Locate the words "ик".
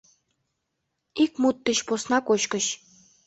1.23-1.31